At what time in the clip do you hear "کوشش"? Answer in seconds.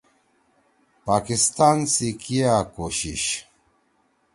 2.75-3.23